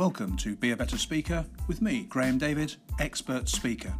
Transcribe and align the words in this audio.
Welcome 0.00 0.38
to 0.38 0.56
Be 0.56 0.70
a 0.70 0.76
Better 0.78 0.96
Speaker 0.96 1.44
with 1.68 1.82
me, 1.82 2.04
Graham 2.04 2.38
David, 2.38 2.74
expert 2.98 3.50
speaker. 3.50 3.92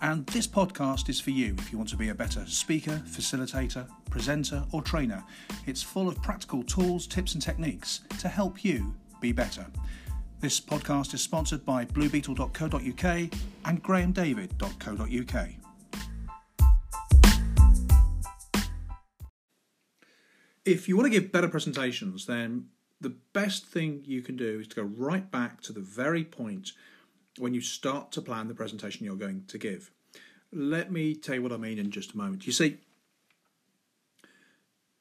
And 0.00 0.26
this 0.28 0.46
podcast 0.46 1.10
is 1.10 1.20
for 1.20 1.32
you 1.32 1.54
if 1.58 1.70
you 1.70 1.76
want 1.76 1.90
to 1.90 1.98
be 1.98 2.08
a 2.08 2.14
better 2.14 2.46
speaker, 2.46 3.02
facilitator, 3.06 3.86
presenter, 4.08 4.64
or 4.72 4.80
trainer. 4.80 5.22
It's 5.66 5.82
full 5.82 6.08
of 6.08 6.22
practical 6.22 6.62
tools, 6.62 7.06
tips, 7.06 7.34
and 7.34 7.42
techniques 7.42 8.00
to 8.20 8.28
help 8.28 8.64
you 8.64 8.94
be 9.20 9.32
better. 9.32 9.66
This 10.40 10.58
podcast 10.58 11.12
is 11.12 11.20
sponsored 11.20 11.66
by 11.66 11.84
bluebeetle.co.uk 11.84 13.04
and 13.66 13.84
grahamdavid.co.uk. 13.84 15.48
If 20.64 20.88
you 20.88 20.96
want 20.96 21.12
to 21.12 21.20
give 21.20 21.30
better 21.30 21.48
presentations, 21.48 22.24
then 22.24 22.68
the 23.04 23.14
best 23.34 23.66
thing 23.66 24.02
you 24.06 24.22
can 24.22 24.36
do 24.36 24.60
is 24.60 24.68
to 24.68 24.76
go 24.76 24.82
right 24.82 25.30
back 25.30 25.60
to 25.60 25.72
the 25.72 25.80
very 25.80 26.24
point 26.24 26.72
when 27.38 27.52
you 27.52 27.60
start 27.60 28.10
to 28.12 28.22
plan 28.22 28.48
the 28.48 28.54
presentation 28.54 29.04
you're 29.04 29.14
going 29.14 29.44
to 29.48 29.58
give. 29.58 29.90
Let 30.50 30.90
me 30.90 31.14
tell 31.14 31.34
you 31.34 31.42
what 31.42 31.52
I 31.52 31.58
mean 31.58 31.78
in 31.78 31.90
just 31.90 32.14
a 32.14 32.16
moment. 32.16 32.46
You 32.46 32.52
see, 32.52 32.78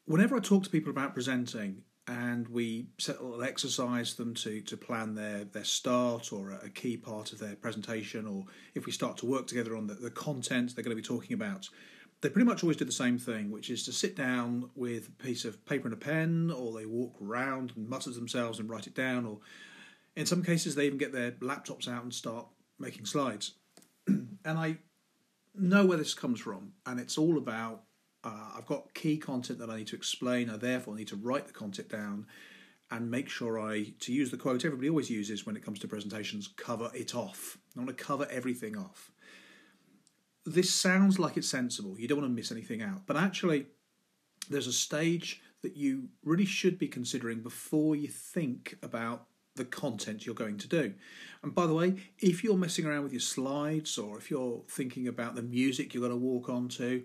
whenever 0.05 0.35
I 0.35 0.39
talk 0.39 0.63
to 0.63 0.69
people 0.69 0.89
about 0.89 1.13
presenting 1.13 1.83
and 2.05 2.49
we 2.49 2.87
set 2.97 3.19
a 3.19 3.23
little 3.23 3.43
exercise 3.43 4.15
them 4.15 4.33
to, 4.33 4.59
to 4.59 4.75
plan 4.75 5.15
their, 5.15 5.45
their 5.45 5.63
start 5.63 6.33
or 6.33 6.51
a 6.51 6.69
key 6.69 6.97
part 6.97 7.31
of 7.31 7.39
their 7.39 7.55
presentation, 7.55 8.27
or 8.27 8.43
if 8.75 8.85
we 8.85 8.91
start 8.91 9.15
to 9.17 9.25
work 9.25 9.47
together 9.47 9.77
on 9.77 9.87
the, 9.87 9.93
the 9.93 10.11
content 10.11 10.75
they're 10.75 10.83
going 10.83 10.95
to 10.95 11.01
be 11.01 11.07
talking 11.07 11.33
about, 11.33 11.69
they 12.23 12.29
pretty 12.29 12.45
much 12.45 12.63
always 12.63 12.77
do 12.77 12.85
the 12.85 12.91
same 12.91 13.19
thing, 13.19 13.51
which 13.51 13.69
is 13.69 13.83
to 13.83 13.91
sit 13.91 14.15
down 14.15 14.69
with 14.75 15.09
a 15.09 15.23
piece 15.23 15.43
of 15.43 15.63
paper 15.65 15.89
and 15.89 15.93
a 15.93 15.97
pen, 15.97 16.49
or 16.55 16.71
they 16.71 16.85
walk 16.85 17.15
around 17.21 17.73
and 17.75 17.89
mutter 17.89 18.11
to 18.11 18.15
themselves 18.17 18.59
and 18.59 18.69
write 18.69 18.87
it 18.87 18.95
down, 18.95 19.25
or 19.25 19.39
in 20.15 20.25
some 20.25 20.41
cases 20.41 20.73
they 20.73 20.85
even 20.85 20.97
get 20.97 21.11
their 21.11 21.31
laptops 21.31 21.85
out 21.85 22.01
and 22.01 22.13
start 22.13 22.47
making 22.79 23.05
slides. 23.05 23.55
and 24.07 24.31
I 24.45 24.77
know 25.53 25.85
where 25.85 25.97
this 25.97 26.13
comes 26.13 26.39
from, 26.39 26.71
and 26.85 26.97
it's 26.97 27.17
all 27.17 27.37
about 27.37 27.83
uh, 28.23 28.51
I've 28.57 28.67
got 28.67 28.93
key 28.93 29.17
content 29.17 29.59
that 29.59 29.69
I 29.69 29.79
need 29.79 29.87
to 29.87 29.97
explain, 29.97 30.49
I 30.49 30.55
therefore 30.55 30.95
need 30.95 31.09
to 31.09 31.17
write 31.17 31.47
the 31.47 31.53
content 31.53 31.89
down 31.89 32.25
and 32.89 33.11
make 33.11 33.27
sure 33.27 33.59
I, 33.59 33.87
to 33.99 34.13
use 34.13 34.31
the 34.31 34.37
quote 34.37 34.63
everybody 34.63 34.87
always 34.87 35.09
uses 35.09 35.45
when 35.45 35.57
it 35.57 35.65
comes 35.65 35.79
to 35.79 35.89
presentations, 35.89 36.47
cover 36.47 36.89
it 36.93 37.15
off. 37.15 37.57
I 37.75 37.81
want 37.81 37.89
to 37.89 38.01
cover 38.01 38.25
everything 38.31 38.77
off 38.77 39.12
this 40.45 40.73
sounds 40.73 41.19
like 41.19 41.37
it's 41.37 41.49
sensible. 41.49 41.97
You 41.97 42.07
don't 42.07 42.19
want 42.19 42.29
to 42.29 42.35
miss 42.35 42.51
anything 42.51 42.81
out. 42.81 43.05
But 43.05 43.17
actually, 43.17 43.67
there's 44.49 44.67
a 44.67 44.73
stage 44.73 45.41
that 45.61 45.77
you 45.77 46.09
really 46.23 46.45
should 46.45 46.77
be 46.77 46.87
considering 46.87 47.41
before 47.41 47.95
you 47.95 48.09
think 48.09 48.77
about 48.83 49.27
the 49.55 49.65
content 49.65 50.25
you're 50.25 50.35
going 50.35 50.57
to 50.57 50.67
do. 50.67 50.93
And 51.43 51.53
by 51.53 51.67
the 51.67 51.73
way, 51.73 51.95
if 52.19 52.43
you're 52.43 52.57
messing 52.57 52.85
around 52.85 53.03
with 53.03 53.13
your 53.13 53.21
slides 53.21 53.97
or 53.97 54.17
if 54.17 54.29
you're 54.29 54.63
thinking 54.67 55.07
about 55.07 55.35
the 55.35 55.43
music 55.43 55.93
you're 55.93 56.01
going 56.01 56.11
to 56.11 56.17
walk 56.17 56.49
onto, 56.49 57.03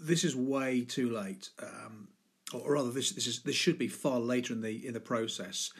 this 0.00 0.24
is 0.24 0.34
way 0.36 0.84
too 0.84 1.10
late. 1.10 1.50
Um, 1.62 2.08
or 2.52 2.74
rather, 2.74 2.90
this 2.90 3.12
this 3.12 3.26
is 3.26 3.40
this 3.42 3.56
should 3.56 3.78
be 3.78 3.88
far 3.88 4.20
later 4.20 4.52
in 4.52 4.60
the 4.60 4.86
in 4.86 4.92
the 4.92 5.00
process. 5.00 5.72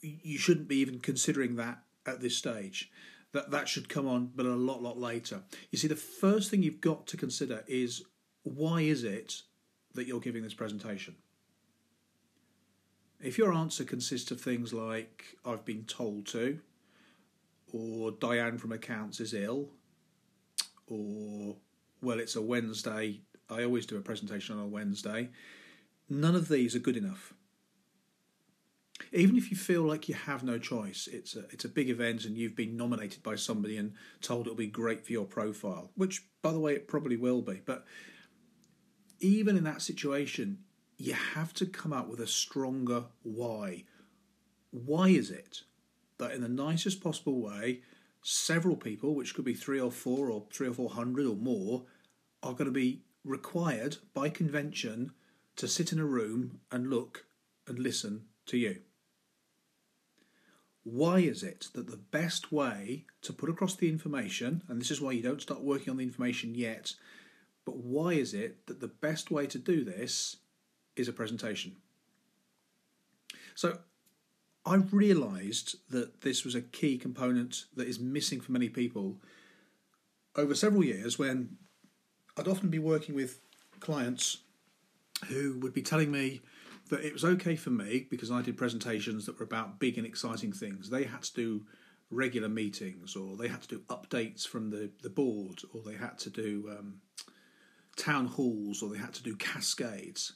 You 0.00 0.38
shouldn't 0.38 0.68
be 0.68 0.76
even 0.76 1.00
considering 1.00 1.56
that 1.56 1.82
at 2.06 2.20
this 2.20 2.36
stage 2.36 2.90
that 3.32 3.50
that 3.50 3.68
should 3.68 3.88
come 3.88 4.06
on, 4.06 4.30
but 4.34 4.46
a 4.46 4.54
lot, 4.54 4.82
lot 4.82 4.98
later. 4.98 5.42
You 5.70 5.78
see, 5.78 5.88
the 5.88 5.96
first 5.96 6.50
thing 6.50 6.62
you've 6.62 6.80
got 6.80 7.06
to 7.08 7.16
consider 7.16 7.64
is 7.66 8.02
why 8.42 8.80
is 8.80 9.04
it 9.04 9.42
that 9.94 10.06
you're 10.06 10.20
giving 10.20 10.42
this 10.42 10.54
presentation? 10.54 11.16
If 13.20 13.36
your 13.36 13.52
answer 13.52 13.84
consists 13.84 14.30
of 14.30 14.40
things 14.40 14.72
like, 14.72 15.36
I've 15.44 15.64
been 15.64 15.84
told 15.84 16.26
to, 16.28 16.60
or 17.72 18.12
Diane 18.12 18.58
from 18.58 18.72
accounts 18.72 19.20
is 19.20 19.34
ill, 19.34 19.70
or, 20.86 21.56
well, 22.00 22.20
it's 22.20 22.36
a 22.36 22.42
Wednesday, 22.42 23.20
I 23.50 23.64
always 23.64 23.86
do 23.86 23.96
a 23.96 24.02
presentation 24.02 24.56
on 24.56 24.64
a 24.64 24.68
Wednesday, 24.68 25.30
none 26.08 26.36
of 26.36 26.48
these 26.48 26.74
are 26.76 26.80
good 26.80 26.96
enough 26.96 27.34
even 29.12 29.36
if 29.36 29.50
you 29.50 29.56
feel 29.56 29.82
like 29.82 30.08
you 30.08 30.14
have 30.14 30.42
no 30.42 30.58
choice, 30.58 31.08
it's 31.10 31.34
a, 31.36 31.44
it's 31.50 31.64
a 31.64 31.68
big 31.68 31.88
event 31.88 32.24
and 32.24 32.36
you've 32.36 32.56
been 32.56 32.76
nominated 32.76 33.22
by 33.22 33.36
somebody 33.36 33.76
and 33.76 33.94
told 34.20 34.46
it'll 34.46 34.56
be 34.56 34.66
great 34.66 35.04
for 35.04 35.12
your 35.12 35.24
profile, 35.24 35.90
which, 35.94 36.24
by 36.42 36.52
the 36.52 36.60
way, 36.60 36.74
it 36.74 36.88
probably 36.88 37.16
will 37.16 37.42
be. 37.42 37.60
But 37.64 37.84
even 39.20 39.56
in 39.56 39.64
that 39.64 39.82
situation, 39.82 40.58
you 40.96 41.14
have 41.14 41.54
to 41.54 41.66
come 41.66 41.92
up 41.92 42.08
with 42.08 42.20
a 42.20 42.26
stronger 42.26 43.04
why. 43.22 43.84
Why 44.70 45.08
is 45.08 45.30
it 45.30 45.62
that, 46.18 46.32
in 46.32 46.42
the 46.42 46.48
nicest 46.48 47.00
possible 47.00 47.40
way, 47.40 47.82
several 48.22 48.76
people, 48.76 49.14
which 49.14 49.34
could 49.34 49.44
be 49.44 49.54
three 49.54 49.80
or 49.80 49.90
four 49.90 50.30
or 50.30 50.44
three 50.52 50.68
or 50.68 50.74
four 50.74 50.90
hundred 50.90 51.26
or 51.26 51.36
more, 51.36 51.84
are 52.42 52.52
going 52.52 52.66
to 52.66 52.72
be 52.72 53.02
required 53.24 53.96
by 54.12 54.28
convention 54.28 55.12
to 55.56 55.68
sit 55.68 55.92
in 55.92 55.98
a 55.98 56.04
room 56.04 56.60
and 56.70 56.90
look 56.90 57.26
and 57.66 57.78
listen 57.78 58.24
to 58.46 58.56
you? 58.56 58.80
Why 60.92 61.20
is 61.20 61.42
it 61.42 61.68
that 61.74 61.90
the 61.90 61.96
best 61.96 62.50
way 62.52 63.04
to 63.22 63.32
put 63.32 63.50
across 63.50 63.74
the 63.74 63.88
information, 63.88 64.62
and 64.68 64.80
this 64.80 64.90
is 64.90 65.00
why 65.00 65.12
you 65.12 65.22
don't 65.22 65.42
start 65.42 65.60
working 65.60 65.90
on 65.90 65.96
the 65.96 66.04
information 66.04 66.54
yet, 66.54 66.94
but 67.64 67.76
why 67.76 68.12
is 68.12 68.32
it 68.34 68.66
that 68.66 68.80
the 68.80 68.88
best 68.88 69.30
way 69.30 69.46
to 69.46 69.58
do 69.58 69.84
this 69.84 70.36
is 70.96 71.08
a 71.08 71.12
presentation? 71.12 71.76
So 73.54 73.78
I 74.64 74.76
realised 74.76 75.76
that 75.90 76.20
this 76.22 76.44
was 76.44 76.54
a 76.54 76.62
key 76.62 76.96
component 76.98 77.64
that 77.74 77.88
is 77.88 77.98
missing 77.98 78.40
for 78.40 78.52
many 78.52 78.68
people 78.68 79.16
over 80.36 80.54
several 80.54 80.84
years 80.84 81.18
when 81.18 81.56
I'd 82.36 82.48
often 82.48 82.68
be 82.68 82.78
working 82.78 83.14
with 83.14 83.40
clients 83.80 84.38
who 85.26 85.58
would 85.58 85.74
be 85.74 85.82
telling 85.82 86.12
me 86.12 86.40
that 86.88 87.04
it 87.04 87.12
was 87.12 87.24
okay 87.24 87.56
for 87.56 87.70
me 87.70 88.06
because 88.10 88.30
I 88.30 88.42
did 88.42 88.56
presentations 88.56 89.26
that 89.26 89.38
were 89.38 89.44
about 89.44 89.78
big 89.78 89.98
and 89.98 90.06
exciting 90.06 90.52
things. 90.52 90.90
They 90.90 91.04
had 91.04 91.22
to 91.22 91.34
do 91.34 91.62
regular 92.10 92.48
meetings, 92.48 93.16
or 93.16 93.36
they 93.36 93.48
had 93.48 93.62
to 93.62 93.68
do 93.68 93.82
updates 93.90 94.46
from 94.46 94.70
the, 94.70 94.90
the 95.02 95.10
board, 95.10 95.60
or 95.72 95.82
they 95.82 95.96
had 95.96 96.18
to 96.18 96.30
do 96.30 96.70
um, 96.78 97.00
town 97.96 98.26
halls, 98.26 98.82
or 98.82 98.88
they 98.88 98.98
had 98.98 99.12
to 99.14 99.22
do 99.22 99.36
cascades. 99.36 100.34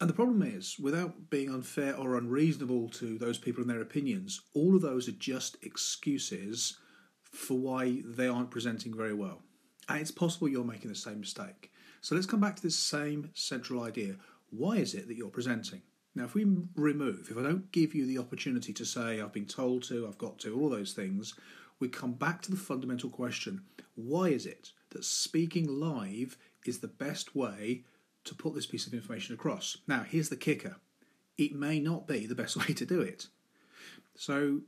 And 0.00 0.08
the 0.08 0.14
problem 0.14 0.42
is, 0.42 0.76
without 0.78 1.30
being 1.30 1.50
unfair 1.50 1.96
or 1.96 2.16
unreasonable 2.16 2.88
to 2.90 3.18
those 3.18 3.38
people 3.38 3.62
and 3.62 3.70
their 3.70 3.80
opinions, 3.80 4.40
all 4.54 4.76
of 4.76 4.82
those 4.82 5.08
are 5.08 5.12
just 5.12 5.56
excuses 5.64 6.78
for 7.32 7.58
why 7.58 8.02
they 8.04 8.28
aren't 8.28 8.50
presenting 8.50 8.96
very 8.96 9.14
well. 9.14 9.42
And 9.88 10.00
it's 10.00 10.10
possible 10.10 10.48
you're 10.48 10.64
making 10.64 10.90
the 10.90 10.96
same 10.96 11.20
mistake. 11.20 11.72
So 12.00 12.14
let's 12.14 12.26
come 12.26 12.40
back 12.40 12.54
to 12.56 12.62
this 12.62 12.78
same 12.78 13.30
central 13.34 13.82
idea 13.82 14.16
why 14.50 14.76
is 14.76 14.94
it 14.94 15.08
that 15.08 15.16
you're 15.16 15.28
presenting? 15.28 15.82
Now, 16.14 16.24
if 16.24 16.34
we 16.34 16.46
remove, 16.74 17.28
if 17.30 17.36
I 17.36 17.42
don't 17.42 17.70
give 17.70 17.94
you 17.94 18.06
the 18.06 18.18
opportunity 18.18 18.72
to 18.72 18.84
say, 18.84 19.20
I've 19.20 19.32
been 19.32 19.46
told 19.46 19.84
to, 19.84 20.06
I've 20.06 20.18
got 20.18 20.38
to, 20.40 20.58
all 20.58 20.68
those 20.68 20.92
things, 20.92 21.34
we 21.78 21.88
come 21.88 22.14
back 22.14 22.42
to 22.42 22.50
the 22.50 22.56
fundamental 22.56 23.10
question 23.10 23.62
why 23.94 24.28
is 24.28 24.46
it 24.46 24.72
that 24.90 25.04
speaking 25.04 25.66
live 25.66 26.36
is 26.64 26.78
the 26.78 26.88
best 26.88 27.34
way 27.34 27.84
to 28.24 28.34
put 28.34 28.54
this 28.54 28.66
piece 28.66 28.86
of 28.86 28.94
information 28.94 29.34
across? 29.34 29.78
Now, 29.86 30.02
here's 30.02 30.28
the 30.28 30.36
kicker 30.36 30.76
it 31.36 31.54
may 31.54 31.78
not 31.78 32.06
be 32.06 32.26
the 32.26 32.34
best 32.34 32.56
way 32.68 32.74
to 32.74 32.86
do 32.86 33.00
it. 33.00 33.28
So, 34.16 34.62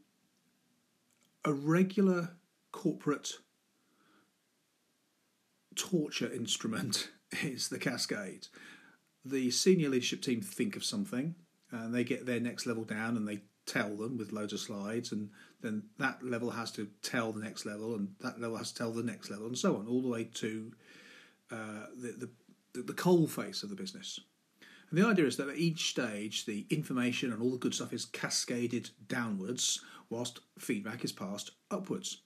a 1.45 1.53
regular 1.53 2.31
corporate 2.71 3.33
torture 5.75 6.33
instrument 6.33 7.11
is 7.43 7.69
the 7.69 7.79
cascade 7.79 8.49
the 9.25 9.51
senior 9.51 9.89
leadership 9.89 10.23
team 10.23 10.41
think 10.41 10.77
of 10.77 10.85
something 10.85 11.35
and 11.71 11.95
they 11.95 12.05
get 12.05 12.27
their 12.27 12.41
next 12.41 12.67
level 12.67 12.85
down 12.85 13.17
and 13.17 13.29
they 13.29 13.41
tell 13.67 13.97
them 13.97 14.17
with 14.17 14.33
loads 14.33 14.53
of 14.53 14.61
slides 14.61 15.13
and 15.13 15.31
then 15.61 15.83
that 15.99 16.23
level 16.23 16.51
has 16.51 16.73
to 16.73 16.89
tell 17.03 17.33
the 17.33 17.41
next 17.41 17.67
level 17.67 17.95
and 17.95 18.09
that 18.21 18.41
level 18.41 18.57
has 18.57 18.73
to 18.73 18.79
tell 18.79 18.93
the 18.93 19.03
next 19.03 19.31
level 19.31 19.47
and 19.47 19.59
so 19.59 19.77
on 19.77 19.87
all 19.87 20.03
the 20.03 20.09
way 20.09 20.25
to 20.25 20.73
uh, 21.51 21.87
the, 21.97 22.29
the, 22.75 22.83
the 22.83 22.93
coal 22.93 23.27
face 23.27 23.63
of 23.63 23.69
the 23.69 23.77
business. 23.77 24.21
And 24.91 24.99
the 24.99 25.07
idea 25.07 25.27
is 25.27 25.37
that 25.37 25.49
at 25.49 25.57
each 25.57 25.91
stage 25.91 26.47
the 26.47 26.67
information 26.71 27.33
and 27.33 27.43
all 27.43 27.51
the 27.51 27.59
good 27.59 27.75
stuff 27.75 27.93
is 27.93 28.07
cascaded 28.07 28.91
downwards 29.07 29.81
whilst 30.09 30.41
feedback 30.59 31.05
is 31.05 31.13
passed 31.13 31.53
upwards. 31.71 32.23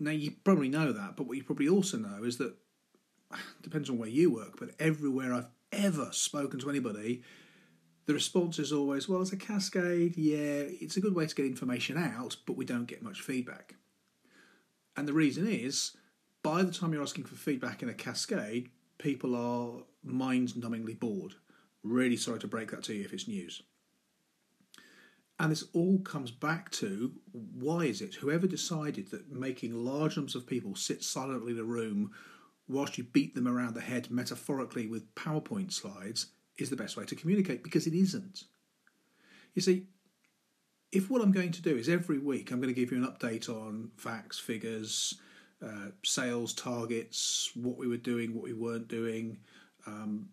Now 0.00 0.10
you 0.10 0.32
probably 0.42 0.68
know 0.68 0.92
that 0.92 1.16
but 1.16 1.26
what 1.26 1.36
you 1.36 1.44
probably 1.44 1.68
also 1.68 1.98
know 1.98 2.24
is 2.24 2.38
that 2.38 2.54
depends 3.62 3.90
on 3.90 3.98
where 3.98 4.08
you 4.08 4.32
work 4.32 4.58
but 4.58 4.70
everywhere 4.78 5.32
i've 5.32 5.46
ever 5.72 6.08
spoken 6.12 6.60
to 6.60 6.70
anybody, 6.70 7.22
the 8.06 8.14
response 8.14 8.58
is 8.58 8.72
always, 8.72 9.08
well, 9.08 9.22
it's 9.22 9.32
a 9.32 9.36
cascade, 9.36 10.16
yeah, 10.16 10.64
it's 10.80 10.96
a 10.96 11.00
good 11.00 11.14
way 11.14 11.26
to 11.26 11.34
get 11.34 11.46
information 11.46 11.96
out, 11.96 12.36
but 12.46 12.56
we 12.56 12.64
don't 12.64 12.86
get 12.86 13.02
much 13.02 13.20
feedback. 13.20 13.76
And 14.96 15.06
the 15.06 15.12
reason 15.12 15.46
is, 15.46 15.96
by 16.42 16.62
the 16.62 16.72
time 16.72 16.92
you're 16.92 17.02
asking 17.02 17.24
for 17.24 17.36
feedback 17.36 17.82
in 17.82 17.88
a 17.88 17.94
cascade, 17.94 18.70
people 18.98 19.34
are 19.34 19.84
mind 20.02 20.50
numbingly 20.50 20.98
bored. 20.98 21.34
Really 21.82 22.16
sorry 22.16 22.40
to 22.40 22.48
break 22.48 22.70
that 22.72 22.82
to 22.84 22.94
you 22.94 23.04
if 23.04 23.12
it's 23.12 23.28
news. 23.28 23.62
And 25.38 25.50
this 25.50 25.64
all 25.72 25.98
comes 26.00 26.30
back 26.30 26.70
to 26.72 27.12
why 27.32 27.84
is 27.84 28.00
it 28.00 28.14
whoever 28.14 28.46
decided 28.46 29.10
that 29.10 29.32
making 29.32 29.74
large 29.74 30.16
numbers 30.16 30.34
of 30.34 30.46
people 30.46 30.76
sit 30.76 31.02
silently 31.02 31.52
in 31.52 31.58
a 31.58 31.64
room 31.64 32.12
whilst 32.68 32.98
you 32.98 33.04
beat 33.04 33.34
them 33.34 33.48
around 33.48 33.74
the 33.74 33.80
head 33.80 34.10
metaphorically 34.10 34.86
with 34.86 35.14
PowerPoint 35.14 35.72
slides 35.72 36.26
is 36.58 36.70
the 36.70 36.76
best 36.76 36.96
way 36.96 37.04
to 37.04 37.14
communicate 37.14 37.62
because 37.62 37.86
it 37.86 37.94
isn't. 37.94 38.44
You 39.54 39.62
see, 39.62 39.86
if 40.92 41.10
what 41.10 41.22
I'm 41.22 41.32
going 41.32 41.52
to 41.52 41.62
do 41.62 41.76
is 41.76 41.88
every 41.88 42.18
week 42.18 42.50
I'm 42.50 42.60
going 42.60 42.72
to 42.72 42.78
give 42.78 42.92
you 42.92 43.02
an 43.02 43.10
update 43.10 43.48
on 43.48 43.90
facts, 43.96 44.38
figures, 44.38 45.18
uh, 45.64 45.90
sales 46.04 46.52
targets, 46.52 47.50
what 47.54 47.76
we 47.76 47.86
were 47.86 47.96
doing, 47.96 48.34
what 48.34 48.44
we 48.44 48.52
weren't 48.52 48.88
doing, 48.88 49.38
um, 49.86 50.28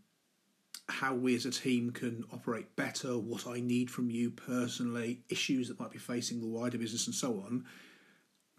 how 0.90 1.14
we 1.14 1.36
as 1.36 1.46
a 1.46 1.52
team 1.52 1.92
can 1.92 2.26
operate 2.34 2.76
better, 2.76 3.18
what 3.18 3.48
I 3.48 3.60
need 3.60 3.90
from 3.92 4.10
you 4.10 4.32
personally, 4.32 5.22
issues 5.30 5.68
that 5.68 5.80
might 5.80 5.92
be 5.92 6.00
facing 6.00 6.42
the 6.42 6.48
wider 6.48 6.78
business, 6.78 7.06
and 7.06 7.16
so 7.16 7.44
on. 7.46 7.66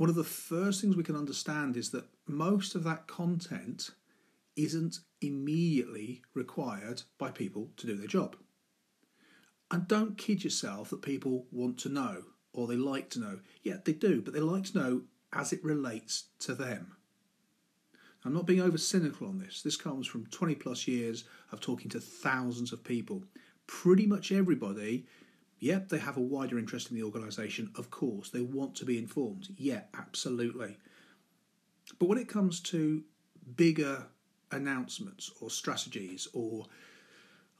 One 0.00 0.08
of 0.08 0.17
the 0.17 0.25
first 0.25 0.81
things 0.81 0.97
we 0.97 1.02
can 1.02 1.14
understand 1.14 1.76
is 1.76 1.91
that 1.91 2.06
most 2.26 2.75
of 2.75 2.85
that 2.85 3.06
content 3.06 3.91
isn't 4.56 5.00
immediately 5.20 6.23
required 6.32 7.02
by 7.19 7.31
people 7.31 7.69
to 7.76 7.87
do 7.87 7.97
their 7.97 8.06
job. 8.06 8.35
And 9.70 9.87
don't 9.87 10.17
kid 10.17 10.43
yourself 10.43 10.88
that 10.88 11.02
people 11.02 11.44
want 11.52 11.76
to 11.81 11.91
know 11.91 12.23
or 12.55 12.67
they 12.67 12.76
like 12.76 13.11
to 13.11 13.20
know. 13.20 13.41
Yeah, 13.62 13.76
they 13.85 13.93
do, 13.93 14.23
but 14.23 14.32
they 14.32 14.41
like 14.41 14.64
to 14.73 14.79
know 14.79 15.02
as 15.35 15.52
it 15.52 15.62
relates 15.62 16.29
to 16.38 16.55
them. 16.55 16.97
I'm 18.25 18.32
not 18.32 18.47
being 18.47 18.62
over 18.62 18.79
cynical 18.79 19.29
on 19.29 19.37
this. 19.37 19.61
This 19.61 19.76
comes 19.76 20.06
from 20.06 20.25
20 20.29 20.55
plus 20.55 20.88
years 20.88 21.25
of 21.52 21.61
talking 21.61 21.91
to 21.91 22.00
thousands 22.00 22.73
of 22.73 22.82
people. 22.82 23.25
Pretty 23.67 24.06
much 24.06 24.32
everybody, 24.32 25.05
yep, 25.60 25.88
they 25.88 25.98
have 25.98 26.16
a 26.16 26.20
wider 26.22 26.58
interest 26.58 26.90
in 26.90 26.96
the 26.96 27.02
organisation, 27.02 27.70
of 27.76 27.90
course. 27.90 28.30
They 28.30 28.40
want 28.40 28.74
to 28.76 28.84
be 28.84 28.98
informed. 28.98 29.48
Yeah, 29.56 29.82
absolutely. 29.96 30.78
But 31.98 32.08
when 32.08 32.18
it 32.18 32.28
comes 32.28 32.60
to 32.60 33.04
bigger 33.56 34.06
announcements 34.50 35.30
or 35.40 35.50
strategies 35.50 36.26
or 36.32 36.66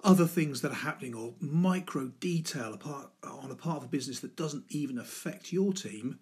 other 0.02 0.26
things 0.26 0.62
that 0.62 0.73
are 0.73 0.75
happening 0.75 1.14
or 1.14 1.35
micro 1.41 2.08
detail 2.20 2.75
apart, 2.75 3.11
on 3.23 3.50
a 3.50 3.55
part 3.55 3.79
of 3.79 3.85
a 3.85 3.88
business 3.88 4.20
that 4.20 4.37
doesn't 4.37 4.64
even 4.70 4.99
affect 4.99 5.53
your 5.53 5.73
team, 5.73 6.19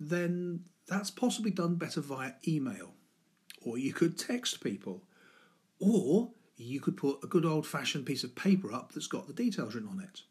then 0.00 0.64
that's 0.88 1.10
possibly 1.10 1.50
done 1.50 1.76
better 1.76 2.00
via 2.00 2.32
email 2.46 2.94
or 3.62 3.78
you 3.78 3.92
could 3.92 4.18
text 4.18 4.62
people, 4.62 5.02
or 5.78 6.30
you 6.56 6.80
could 6.80 6.96
put 6.96 7.22
a 7.22 7.26
good 7.26 7.44
old 7.44 7.66
fashioned 7.66 8.06
piece 8.06 8.24
of 8.24 8.34
paper 8.34 8.72
up 8.72 8.92
that's 8.92 9.06
got 9.06 9.26
the 9.26 9.32
details 9.32 9.74
written 9.74 9.90
on 9.90 10.00
it. 10.00 10.22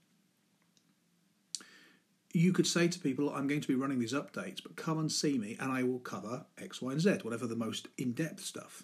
You 2.33 2.53
could 2.53 2.67
say 2.67 2.87
to 2.87 2.99
people, 2.99 3.29
I'm 3.29 3.47
going 3.47 3.61
to 3.61 3.67
be 3.67 3.75
running 3.75 3.99
these 3.99 4.13
updates, 4.13 4.61
but 4.61 4.75
come 4.75 4.99
and 4.99 5.11
see 5.11 5.37
me 5.37 5.57
and 5.59 5.71
I 5.71 5.83
will 5.83 5.99
cover 5.99 6.45
X, 6.57 6.81
Y, 6.81 6.91
and 6.91 7.01
Z, 7.01 7.19
whatever 7.23 7.47
the 7.47 7.55
most 7.55 7.87
in 7.97 8.11
depth 8.11 8.41
stuff. 8.41 8.83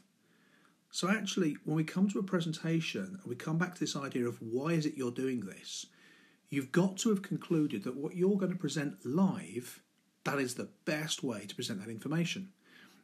So, 0.92 1.10
actually, 1.10 1.58
when 1.66 1.76
we 1.76 1.84
come 1.84 2.08
to 2.10 2.20
a 2.20 2.24
presentation 2.24 3.18
and 3.20 3.26
we 3.26 3.36
come 3.36 3.58
back 3.58 3.74
to 3.74 3.80
this 3.80 3.96
idea 3.96 4.28
of 4.28 4.38
why 4.42 4.74
is 4.74 4.86
it 4.86 4.96
you're 4.96 5.12
doing 5.12 5.42
this, 5.42 5.88
you've 6.50 6.72
got 6.72 6.98
to 6.98 7.10
have 7.10 7.24
concluded 7.24 7.84
that 7.84 7.96
what 7.96 8.16
you're 8.16 8.38
going 8.38 8.52
to 8.52 8.58
present 8.58 9.04
live, 9.04 9.82
that 10.24 10.38
is 10.38 10.54
the 10.54 10.70
best 10.86 11.24
way 11.24 11.48
to 11.48 11.56
present 11.56 11.80
that 11.80 11.90
information. 11.90 12.50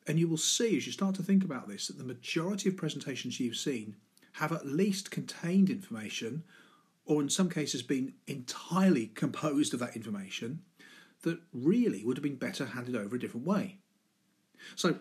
And 0.07 0.19
you 0.19 0.27
will 0.27 0.38
see 0.38 0.77
as 0.77 0.86
you 0.86 0.91
start 0.91 1.15
to 1.15 1.24
think 1.24 1.44
about 1.44 1.68
this 1.68 1.88
that 1.88 1.97
the 1.97 2.03
majority 2.03 2.69
of 2.69 2.77
presentations 2.77 3.39
you've 3.39 3.56
seen 3.56 3.95
have 4.33 4.51
at 4.51 4.68
least 4.68 5.09
contained 5.09 5.71
information, 5.71 6.44
or 7.09 7.23
in 7.23 7.27
some 7.27 7.50
cases 7.50 7.81
been 7.81 8.13
entirely 8.27 9.07
composed 9.07 9.73
of 9.73 9.79
that 9.79 9.95
information, 9.95 10.61
that 11.23 11.39
really 11.51 12.06
would 12.06 12.15
have 12.15 12.23
been 12.23 12.35
better 12.35 12.67
handed 12.67 12.95
over 12.95 13.15
a 13.15 13.19
different 13.19 13.47
way. 13.47 13.79
So 14.75 15.00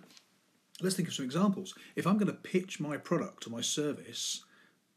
let's 0.81 0.97
think 0.97 1.09
of 1.09 1.15
some 1.15 1.27
examples. 1.27 1.75
If 1.97 2.07
I'm 2.07 2.17
going 2.17 2.29
to 2.29 2.33
pitch 2.33 2.81
my 2.81 2.97
product 2.97 3.47
or 3.47 3.51
my 3.51 3.61
service, 3.61 4.43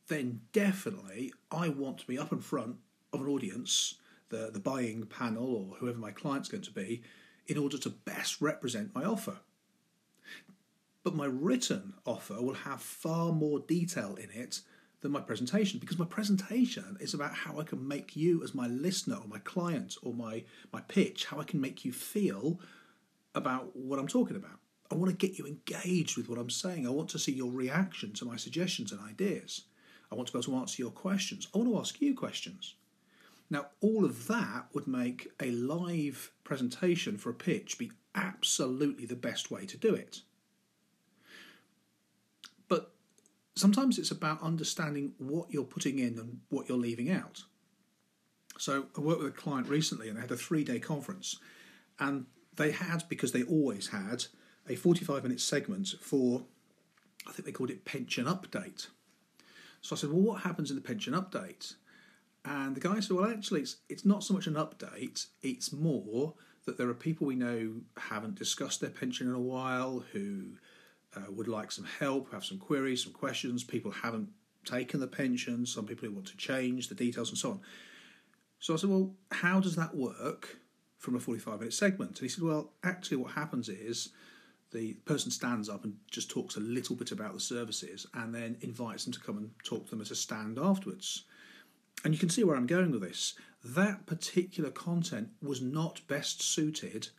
then 0.08 0.40
definitely 0.54 1.34
I 1.52 1.68
want 1.68 1.98
to 1.98 2.08
be 2.08 2.18
up 2.18 2.32
in 2.32 2.40
front 2.40 2.78
of 3.12 3.20
an 3.20 3.28
audience, 3.28 3.96
the, 4.30 4.50
the 4.52 4.62
buying 4.62 5.06
panel 5.06 5.54
or 5.54 5.76
whoever 5.80 5.98
my 5.98 6.12
client's 6.12 6.48
going 6.48 6.64
to 6.64 6.72
be, 6.72 7.04
in 7.46 7.58
order 7.58 7.78
to 7.78 7.90
best 7.90 8.40
represent 8.40 8.96
my 8.96 9.04
offer. 9.04 9.40
But 11.04 11.16
my 11.16 11.26
written 11.26 11.96
offer 12.06 12.42
will 12.42 12.54
have 12.54 12.82
far 12.82 13.34
more 13.34 13.60
detail 13.60 14.16
in 14.16 14.30
it 14.32 14.62
than 15.02 15.12
my 15.12 15.20
presentation 15.20 15.80
because 15.80 16.00
my 16.00 16.06
presentation 16.06 16.98
is 17.00 17.14
about 17.14 17.34
how 17.34 17.60
I 17.60 17.64
can 17.64 17.88
make 17.88 18.16
you, 18.16 18.44
as 18.44 18.56
my 18.56 18.68
listener 18.68 19.16
or 19.16 19.28
my 19.28 19.40
client 19.40 19.96
or 20.04 20.14
my, 20.14 20.44
my 20.72 20.82
pitch, 20.82 21.26
how 21.26 21.40
I 21.40 21.44
can 21.44 21.60
make 21.60 21.84
you 21.84 21.92
feel 21.92 22.60
about 23.34 23.76
what 23.76 24.00
I'm 24.00 24.08
talking 24.08 24.36
about. 24.36 24.60
I 24.92 24.96
want 24.96 25.10
to 25.10 25.28
get 25.28 25.40
you 25.40 25.48
engaged 25.48 26.18
with 26.18 26.30
what 26.30 26.38
I'm 26.38 26.50
saying. 26.50 26.86
I 26.86 26.92
want 26.92 27.10
to 27.10 27.20
see 27.20 27.32
your 27.32 27.52
reaction 27.52 28.14
to 28.14 28.26
my 28.26 28.36
suggestions 28.36 28.92
and 28.92 29.02
ideas. 29.02 29.64
I 30.12 30.16
want 30.16 30.28
to 30.28 30.34
be 30.34 30.40
able 30.40 30.52
to 30.52 30.60
answer 30.60 30.82
your 30.82 30.92
questions. 30.92 31.48
I 31.54 31.58
want 31.58 31.70
to 31.72 31.80
ask 31.80 32.02
you 32.02 32.14
questions. 32.14 32.76
Now, 33.50 33.68
all 33.80 34.06
of 34.06 34.28
that 34.28 34.68
would 34.74 34.88
make 34.88 35.30
a 35.42 35.52
live 35.52 36.32
presentation 36.44 37.18
for 37.18 37.30
a 37.30 37.34
pitch 37.34 37.78
be 37.78 37.92
absolutely 38.16 39.06
the 39.06 39.16
best 39.16 39.50
way 39.50 39.66
to 39.66 39.78
do 39.78 39.94
it. 39.94 40.22
Sometimes 43.56 43.98
it's 43.98 44.12
about 44.12 44.42
understanding 44.42 45.14
what 45.18 45.52
you're 45.52 45.64
putting 45.64 46.00
in 46.00 46.18
and 46.18 46.40
what 46.50 46.70
you're 46.70 46.78
leaving 46.78 47.10
out. 47.10 47.44
So 48.58 48.86
I 48.98 49.02
worked 49.02 49.22
with 49.22 49.34
a 49.34 49.36
client 49.36 49.68
recently 49.68 50.08
and 50.08 50.18
they 50.18 50.22
had 50.22 50.32
a 50.32 50.38
three 50.38 50.64
day 50.64 50.80
conference 50.80 51.38
and 52.00 52.26
they 52.56 52.72
had, 52.72 53.04
because 53.10 53.32
they 53.32 53.44
always 53.44 53.88
had, 53.88 54.26
a 54.70 54.76
45 54.76 55.24
minute 55.24 55.42
segment 55.42 55.96
for, 56.00 56.44
I 57.28 57.32
think 57.32 57.46
they 57.46 57.52
called 57.52 57.72
it 57.72 57.86
pension 57.86 58.26
update. 58.26 58.88
So 59.82 59.96
I 59.96 60.00
said, 60.00 60.12
well, 60.12 60.22
what 60.22 60.42
happens 60.42 60.70
in 60.70 60.76
the 60.76 60.82
pension 60.82 61.14
update? 61.14 61.74
And 62.46 62.76
the 62.76 62.80
guy 62.80 63.00
said, 63.00 63.18
well, 63.18 63.30
actually, 63.30 63.62
it's, 63.62 63.78
it's 63.90 64.06
not 64.06 64.24
so 64.24 64.34
much 64.34 64.48
an 64.48 64.56
update, 64.56 65.28
it's 65.42 65.72
more 65.72 66.34
that 66.66 66.78
there 66.78 66.90
are 66.90 66.94
people 66.94 67.26
we 67.28 67.36
know 67.36 67.74
haven't 67.98 68.36
discussed 68.36 68.82
their 68.82 68.90
pension 68.90 69.28
in 69.28 69.34
a 69.34 69.40
while, 69.40 70.04
who 70.12 70.54
uh, 71.16 71.32
would 71.32 71.48
like 71.48 71.72
some 71.72 71.88
help, 72.00 72.32
have 72.32 72.46
some 72.46 72.58
queries, 72.58 73.04
some 73.04 73.14
questions. 73.14 73.64
People 73.64 73.92
haven't 73.92 74.30
taken 74.66 75.00
the 75.00 75.08
pension, 75.08 75.66
some 75.66 75.86
people 75.86 76.08
who 76.08 76.14
want 76.14 76.28
to 76.28 76.38
change 76.38 76.88
the 76.88 76.96
details 76.96 77.30
and 77.30 77.38
so 77.38 77.52
on. 77.52 77.62
So 78.60 78.74
I 78.74 78.78
said, 78.78 78.90
Well, 78.90 79.14
how 79.32 79.60
does 79.60 79.76
that 79.76 79.96
work 79.96 80.60
from 80.98 81.16
a 81.16 81.20
45 81.20 81.60
minute 81.60 81.74
segment? 81.74 82.12
And 82.12 82.20
he 82.20 82.30
said, 82.30 82.44
Well, 82.44 82.72
actually, 82.84 83.18
what 83.18 83.32
happens 83.32 83.70
is 83.70 84.10
the 84.72 84.94
person 85.06 85.32
stands 85.32 85.68
up 85.68 85.84
and 85.84 85.96
just 86.10 86.30
talks 86.30 86.56
a 86.56 86.62
little 86.62 86.96
bit 86.96 87.12
about 87.12 87.34
the 87.34 87.40
services 87.40 88.08
and 88.14 88.34
then 88.34 88.58
invites 88.62 89.04
them 89.04 89.14
to 89.14 89.20
come 89.20 89.38
and 89.38 89.52
talk 89.64 89.86
to 89.86 89.92
them 89.92 90.02
at 90.02 90.12
a 90.12 90.16
stand 90.16 90.58
afterwards. 90.58 91.26
And 92.04 92.14
you 92.14 92.20
can 92.20 92.30
see 92.30 92.44
where 92.44 92.56
I'm 92.56 92.68
going 92.68 92.92
with 92.92 93.02
this. 93.02 93.34
That 93.64 94.06
particular 94.06 94.72
content 94.72 95.30
was 95.42 95.62
not 95.62 96.02
best 96.08 96.42
suited 96.42 97.10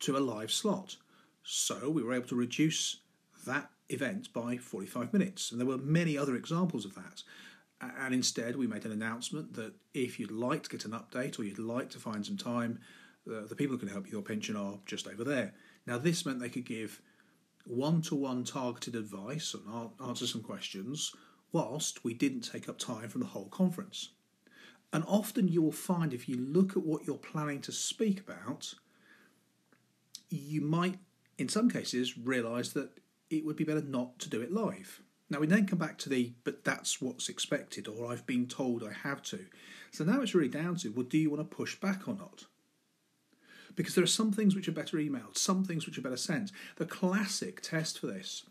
to 0.00 0.16
a 0.16 0.18
live 0.18 0.50
slot. 0.50 0.96
So 1.44 1.90
we 1.90 2.02
were 2.02 2.14
able 2.14 2.28
to 2.28 2.34
reduce 2.34 3.01
that 3.46 3.70
event 3.88 4.32
by 4.32 4.56
45 4.56 5.12
minutes. 5.12 5.50
And 5.50 5.60
there 5.60 5.66
were 5.66 5.78
many 5.78 6.16
other 6.16 6.36
examples 6.36 6.84
of 6.84 6.94
that. 6.94 7.22
And 7.80 8.14
instead, 8.14 8.56
we 8.56 8.66
made 8.66 8.84
an 8.84 8.92
announcement 8.92 9.54
that 9.54 9.74
if 9.92 10.20
you'd 10.20 10.30
like 10.30 10.62
to 10.64 10.70
get 10.70 10.84
an 10.84 10.92
update 10.92 11.38
or 11.38 11.44
you'd 11.44 11.58
like 11.58 11.90
to 11.90 11.98
find 11.98 12.24
some 12.24 12.36
time, 12.36 12.78
uh, 13.28 13.46
the 13.48 13.56
people 13.56 13.74
who 13.74 13.80
can 13.80 13.88
help 13.88 14.00
you 14.00 14.02
with 14.04 14.12
your 14.12 14.22
pension 14.22 14.56
are 14.56 14.78
just 14.86 15.08
over 15.08 15.24
there. 15.24 15.52
Now, 15.86 15.98
this 15.98 16.24
meant 16.24 16.40
they 16.40 16.48
could 16.48 16.64
give 16.64 17.02
one 17.64 18.02
to 18.02 18.14
one 18.14 18.44
targeted 18.44 18.94
advice 18.94 19.54
and 19.54 19.90
answer 20.04 20.26
some 20.26 20.42
questions, 20.42 21.12
whilst 21.52 22.04
we 22.04 22.14
didn't 22.14 22.40
take 22.40 22.68
up 22.68 22.78
time 22.78 23.08
from 23.08 23.20
the 23.20 23.28
whole 23.28 23.48
conference. 23.48 24.10
And 24.92 25.04
often 25.06 25.48
you 25.48 25.62
will 25.62 25.72
find 25.72 26.12
if 26.12 26.28
you 26.28 26.36
look 26.36 26.76
at 26.76 26.84
what 26.84 27.06
you're 27.06 27.16
planning 27.16 27.60
to 27.62 27.72
speak 27.72 28.20
about, 28.20 28.74
you 30.28 30.60
might, 30.60 30.98
in 31.38 31.48
some 31.48 31.70
cases, 31.70 32.18
realise 32.18 32.70
that 32.70 32.90
it 33.32 33.44
would 33.44 33.56
be 33.56 33.64
better 33.64 33.82
not 33.82 34.18
to 34.20 34.30
do 34.30 34.40
it 34.40 34.52
live. 34.52 35.02
Now 35.30 35.40
we 35.40 35.46
then 35.46 35.66
come 35.66 35.78
back 35.78 35.98
to 35.98 36.08
the 36.08 36.34
but 36.44 36.64
that's 36.64 37.00
what's 37.00 37.28
expected, 37.28 37.88
or 37.88 38.06
I've 38.06 38.26
been 38.26 38.46
told 38.46 38.84
I 38.84 38.92
have 38.92 39.22
to. 39.24 39.46
So 39.90 40.04
now 40.04 40.20
it's 40.20 40.34
really 40.34 40.48
down 40.48 40.76
to 40.76 40.90
well, 40.90 41.06
do 41.06 41.18
you 41.18 41.30
want 41.30 41.48
to 41.48 41.56
push 41.56 41.78
back 41.80 42.06
or 42.06 42.14
not? 42.14 42.44
Because 43.74 43.94
there 43.94 44.04
are 44.04 44.08
some 44.08 44.32
things 44.32 44.54
which 44.54 44.68
are 44.68 44.72
better 44.72 44.98
emailed, 44.98 45.38
some 45.38 45.64
things 45.64 45.86
which 45.86 45.96
are 45.96 46.02
better 46.02 46.16
sent. 46.16 46.52
The 46.76 46.84
classic 46.84 47.62
test 47.62 47.98
for 47.98 48.06
this, 48.06 48.44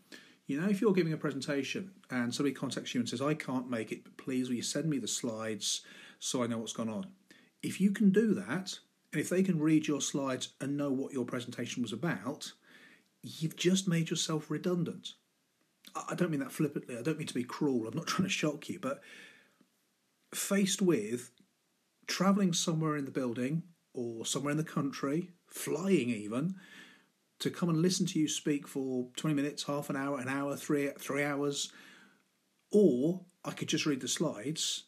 you 0.46 0.60
know, 0.60 0.68
if 0.68 0.80
you're 0.80 0.92
giving 0.92 1.12
a 1.12 1.18
presentation 1.18 1.92
and 2.10 2.34
somebody 2.34 2.54
contacts 2.54 2.94
you 2.94 3.00
and 3.00 3.08
says, 3.08 3.22
I 3.22 3.34
can't 3.34 3.70
make 3.70 3.92
it, 3.92 4.02
but 4.02 4.16
please 4.16 4.48
will 4.48 4.56
you 4.56 4.62
send 4.62 4.90
me 4.90 4.98
the 4.98 5.06
slides 5.06 5.82
so 6.18 6.42
I 6.42 6.48
know 6.48 6.58
what's 6.58 6.72
gone 6.72 6.88
on? 6.88 7.06
If 7.62 7.80
you 7.80 7.92
can 7.92 8.10
do 8.10 8.34
that, 8.34 8.78
and 9.12 9.20
if 9.20 9.28
they 9.28 9.42
can 9.42 9.60
read 9.60 9.86
your 9.86 10.00
slides 10.00 10.54
and 10.60 10.76
know 10.76 10.90
what 10.90 11.12
your 11.12 11.24
presentation 11.24 11.82
was 11.82 11.92
about, 11.92 12.52
you've 13.22 13.56
just 13.56 13.88
made 13.88 14.10
yourself 14.10 14.50
redundant. 14.50 15.14
I 15.94 16.14
don't 16.14 16.30
mean 16.30 16.40
that 16.40 16.52
flippantly, 16.52 16.96
I 16.96 17.02
don't 17.02 17.18
mean 17.18 17.26
to 17.26 17.34
be 17.34 17.44
cruel, 17.44 17.86
I'm 17.86 17.96
not 17.96 18.06
trying 18.06 18.28
to 18.28 18.32
shock 18.32 18.68
you, 18.68 18.78
but 18.78 19.00
faced 20.34 20.80
with 20.80 21.30
traveling 22.06 22.52
somewhere 22.52 22.96
in 22.96 23.04
the 23.04 23.10
building 23.10 23.62
or 23.94 24.24
somewhere 24.24 24.52
in 24.52 24.56
the 24.56 24.64
country, 24.64 25.30
flying 25.46 26.08
even, 26.08 26.54
to 27.40 27.50
come 27.50 27.68
and 27.68 27.82
listen 27.82 28.06
to 28.06 28.18
you 28.18 28.28
speak 28.28 28.66
for 28.66 29.08
20 29.16 29.34
minutes, 29.34 29.64
half 29.64 29.90
an 29.90 29.96
hour, 29.96 30.18
an 30.18 30.28
hour, 30.28 30.56
three, 30.56 30.90
three 30.98 31.24
hours, 31.24 31.72
or 32.70 33.20
I 33.44 33.50
could 33.50 33.68
just 33.68 33.84
read 33.84 34.00
the 34.00 34.08
slides, 34.08 34.84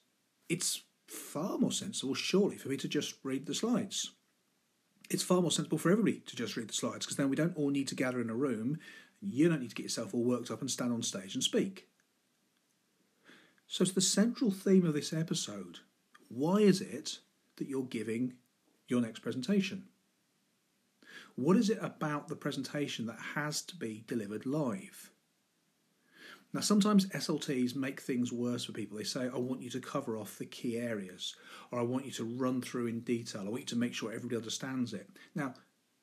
it's 0.48 0.82
far 1.06 1.58
more 1.58 1.72
sensible, 1.72 2.14
surely, 2.14 2.56
for 2.56 2.68
me 2.68 2.76
to 2.78 2.88
just 2.88 3.16
read 3.22 3.46
the 3.46 3.54
slides. 3.54 4.12
It's 5.10 5.22
far 5.22 5.40
more 5.40 5.50
sensible 5.50 5.78
for 5.78 5.90
everybody 5.90 6.20
to 6.26 6.36
just 6.36 6.56
read 6.56 6.68
the 6.68 6.74
slides 6.74 7.04
because 7.04 7.16
then 7.16 7.28
we 7.28 7.36
don't 7.36 7.56
all 7.56 7.70
need 7.70 7.88
to 7.88 7.94
gather 7.94 8.20
in 8.20 8.30
a 8.30 8.34
room. 8.34 8.78
You 9.20 9.48
don't 9.48 9.60
need 9.60 9.70
to 9.70 9.74
get 9.74 9.84
yourself 9.84 10.14
all 10.14 10.24
worked 10.24 10.50
up 10.50 10.60
and 10.60 10.70
stand 10.70 10.92
on 10.92 11.02
stage 11.02 11.34
and 11.34 11.44
speak. 11.44 11.88
So, 13.66 13.82
it's 13.82 13.92
the 13.92 14.00
central 14.00 14.50
theme 14.50 14.86
of 14.86 14.94
this 14.94 15.12
episode. 15.12 15.78
Why 16.28 16.56
is 16.58 16.80
it 16.80 17.18
that 17.56 17.68
you're 17.68 17.84
giving 17.84 18.34
your 18.88 19.00
next 19.00 19.20
presentation? 19.20 19.84
What 21.36 21.56
is 21.56 21.70
it 21.70 21.78
about 21.80 22.28
the 22.28 22.36
presentation 22.36 23.06
that 23.06 23.18
has 23.34 23.62
to 23.62 23.76
be 23.76 24.04
delivered 24.06 24.46
live? 24.46 25.10
Now, 26.54 26.60
sometimes 26.60 27.06
SLTs 27.06 27.74
make 27.74 28.00
things 28.00 28.32
worse 28.32 28.64
for 28.64 28.72
people. 28.72 28.96
They 28.96 29.02
say, 29.02 29.24
I 29.24 29.38
want 29.38 29.60
you 29.60 29.70
to 29.70 29.80
cover 29.80 30.16
off 30.16 30.38
the 30.38 30.46
key 30.46 30.78
areas, 30.78 31.34
or 31.72 31.80
I 31.80 31.82
want 31.82 32.06
you 32.06 32.12
to 32.12 32.24
run 32.24 32.62
through 32.62 32.86
in 32.86 33.00
detail, 33.00 33.42
I 33.42 33.48
want 33.48 33.62
you 33.62 33.66
to 33.66 33.76
make 33.76 33.92
sure 33.92 34.12
everybody 34.12 34.36
understands 34.36 34.94
it. 34.94 35.10
Now, 35.34 35.54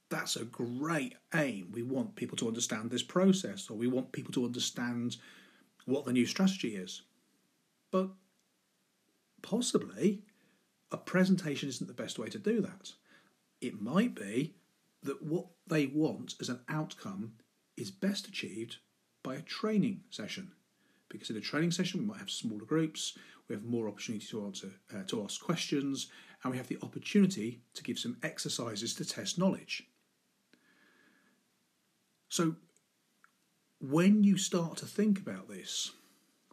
that's 0.09 0.35
a 0.35 0.43
great 0.43 1.15
aim. 1.33 1.69
We 1.71 1.83
want 1.83 2.17
people 2.17 2.35
to 2.35 2.49
understand 2.49 2.91
this 2.91 3.01
process, 3.01 3.69
or 3.69 3.77
we 3.77 3.87
want 3.87 4.11
people 4.11 4.33
to 4.33 4.43
understand 4.43 5.15
what 5.85 6.03
the 6.03 6.11
new 6.11 6.25
strategy 6.25 6.75
is. 6.75 7.03
But 7.89 8.09
possibly 9.41 10.19
a 10.91 10.97
presentation 10.97 11.69
isn't 11.69 11.87
the 11.87 11.93
best 11.93 12.19
way 12.19 12.27
to 12.27 12.37
do 12.37 12.59
that. 12.59 12.91
It 13.61 13.81
might 13.81 14.15
be 14.15 14.55
that 15.01 15.23
what 15.23 15.45
they 15.65 15.85
want 15.85 16.35
as 16.41 16.49
an 16.49 16.59
outcome 16.67 17.35
is 17.77 17.89
best 17.89 18.27
achieved 18.27 18.79
by 19.31 19.37
a 19.37 19.41
training 19.43 20.01
session. 20.09 20.51
Because 21.07 21.29
in 21.29 21.37
a 21.37 21.41
training 21.41 21.71
session, 21.71 22.01
we 22.01 22.05
might 22.05 22.19
have 22.19 22.29
smaller 22.29 22.65
groups, 22.65 23.17
we 23.47 23.55
have 23.55 23.63
more 23.63 23.87
opportunity 23.87 24.25
to 24.27 24.45
answer, 24.45 24.71
uh, 24.93 25.03
to 25.07 25.23
ask 25.23 25.41
questions, 25.41 26.07
and 26.43 26.51
we 26.51 26.57
have 26.57 26.67
the 26.67 26.79
opportunity 26.81 27.61
to 27.73 27.83
give 27.83 27.97
some 27.97 28.17
exercises 28.23 28.93
to 28.95 29.05
test 29.05 29.39
knowledge. 29.39 29.87
So, 32.27 32.55
when 33.79 34.23
you 34.23 34.37
start 34.37 34.77
to 34.77 34.85
think 34.85 35.19
about 35.19 35.47
this, 35.47 35.91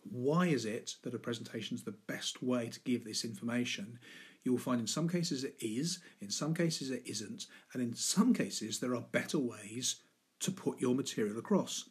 why 0.02 0.46
is 0.46 0.64
it 0.64 0.96
that 1.02 1.14
a 1.14 1.18
presentation 1.18 1.76
is 1.76 1.82
the 1.82 1.98
best 2.06 2.42
way 2.42 2.68
to 2.68 2.80
give 2.80 3.04
this 3.04 3.24
information? 3.24 3.98
You 4.44 4.52
will 4.52 4.58
find 4.58 4.80
in 4.80 4.86
some 4.86 5.08
cases 5.08 5.44
it 5.44 5.56
is, 5.60 6.00
in 6.20 6.30
some 6.30 6.54
cases 6.54 6.90
it 6.90 7.02
isn't, 7.06 7.46
and 7.72 7.82
in 7.82 7.94
some 7.94 8.32
cases 8.32 8.78
there 8.78 8.94
are 8.94 9.04
better 9.12 9.38
ways 9.38 9.96
to 10.40 10.52
put 10.52 10.80
your 10.80 10.94
material 10.94 11.38
across. 11.38 11.88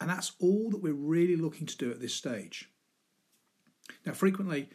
And 0.00 0.10
that's 0.10 0.32
all 0.40 0.70
that 0.70 0.82
we're 0.82 0.92
really 0.92 1.36
looking 1.36 1.66
to 1.66 1.76
do 1.76 1.90
at 1.90 2.00
this 2.00 2.14
stage. 2.14 2.70
Now, 4.04 4.12
frequently, 4.12 4.68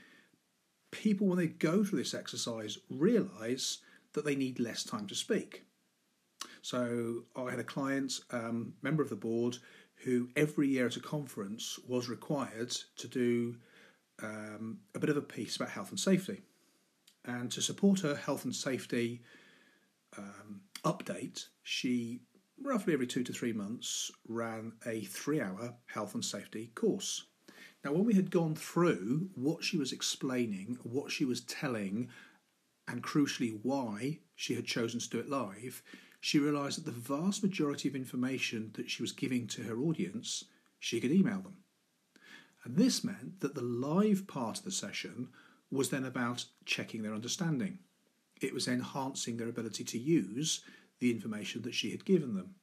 people, 0.92 1.28
when 1.28 1.38
they 1.38 1.48
go 1.48 1.84
through 1.84 2.00
this 2.00 2.14
exercise, 2.14 2.78
realize 2.90 3.80
that 4.14 4.26
they 4.26 4.36
need 4.36 4.60
less 4.60 4.84
time 4.84 5.08
to 5.08 5.16
speak. 5.16 5.64
So, 6.62 7.24
I 7.36 7.50
had 7.52 7.60
a 7.60 7.64
client, 7.64 8.20
um, 8.32 8.74
member 8.82 9.04
of 9.04 9.10
the 9.10 9.16
board, 9.16 9.58
who 10.04 10.30
every 10.36 10.68
year 10.68 10.88
at 10.88 10.96
a 10.96 11.02
conference 11.02 11.78
was 11.88 12.10
required 12.10 12.76
to 12.98 13.08
do 13.08 13.56
um, 14.24 14.80
a 14.96 15.00
bit 15.00 15.10
of 15.10 15.18
a 15.18 15.22
piece 15.22 15.56
about 15.56 15.70
health 15.70 15.92
and 15.92 16.00
safety. 16.00 16.42
And 17.26 17.52
to 17.52 17.62
support 17.62 18.00
her 18.00 18.16
health 18.16 18.46
and 18.46 18.56
safety 18.56 19.22
um, 20.18 20.62
update, 20.84 21.46
she 21.64 22.22
roughly 22.64 22.94
every 22.94 23.08
two 23.08 23.24
to 23.24 23.34
three 23.34 23.54
months 23.54 24.12
ran 24.28 24.74
a 24.86 25.02
three 25.02 25.42
hour 25.42 25.76
health 25.88 26.14
and 26.14 26.24
safety 26.24 26.72
course. 26.76 27.26
Now, 27.84 27.94
when 27.94 28.06
we 28.06 28.14
had 28.14 28.30
gone 28.30 28.56
through 28.56 29.30
what 29.34 29.64
she 29.64 29.78
was 29.78 29.92
explaining, 29.92 30.78
what 30.84 31.12
she 31.12 31.26
was 31.26 31.42
telling, 31.42 32.10
and 32.88 33.04
crucially 33.04 33.60
why 33.64 34.20
she 34.36 34.54
had 34.54 34.66
chosen 34.66 35.00
to 35.00 35.10
do 35.10 35.20
it 35.20 35.30
live, 35.30 35.82
she 36.20 36.38
realised 36.38 36.78
that 36.78 36.86
the 36.86 37.16
vast 37.16 37.42
majority 37.42 37.88
of 37.88 37.96
information 37.96 38.72
that 38.74 38.90
she 38.90 39.02
was 39.02 39.12
giving 39.12 39.48
to 39.48 39.64
her 39.64 39.80
audience, 39.80 40.46
she 40.80 41.00
could 41.00 41.12
email 41.12 41.42
them. 41.42 41.58
And 42.64 42.76
this 42.76 43.04
meant 43.04 43.40
that 43.40 43.56
the 43.56 43.62
live 43.62 44.28
part 44.28 44.60
of 44.60 44.66
the 44.66 44.72
session 44.72 45.30
was 45.72 45.90
then 45.90 46.06
about 46.06 46.46
checking 46.66 47.02
their 47.02 47.16
understanding. 47.16 47.80
It 48.42 48.54
was 48.54 48.68
enhancing 48.68 49.38
their 49.38 49.50
ability 49.50 49.84
to 49.86 49.98
use 49.98 50.64
the 51.02 51.12
information 51.12 51.64
that 51.64 51.76
she 51.76 51.92
had 51.92 52.06
given 52.06 52.36
them. 52.36 52.56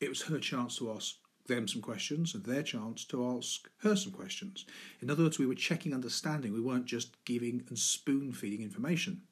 It 0.00 0.08
was 0.08 0.22
her 0.22 0.38
chance 0.38 0.78
to 0.78 0.90
ask 0.92 1.16
them 1.46 1.68
some 1.68 1.82
questions 1.82 2.34
and 2.34 2.44
their 2.44 2.62
chance 2.62 3.04
to 3.06 3.26
ask 3.36 3.68
her 3.78 3.94
some 3.94 4.12
questions. 4.12 4.64
In 5.00 5.10
other 5.10 5.24
words, 5.24 5.38
we 5.38 5.46
were 5.46 5.54
checking 5.54 5.92
understanding, 5.92 6.52
we 6.52 6.60
weren't 6.60 6.86
just 6.86 7.22
giving 7.24 7.64
and 7.68 7.78
spoon 7.78 8.32
feeding 8.32 8.62
information. 8.62 9.22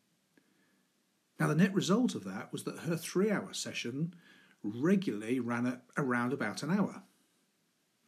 Now, 1.40 1.48
the 1.48 1.54
net 1.54 1.74
result 1.74 2.14
of 2.14 2.24
that 2.24 2.52
was 2.52 2.64
that 2.64 2.80
her 2.80 2.96
three 2.96 3.30
hour 3.30 3.52
session 3.52 4.14
regularly 4.62 5.40
ran 5.40 5.66
at 5.66 5.82
around 5.96 6.32
about 6.32 6.62
an 6.62 6.70
hour. 6.70 7.02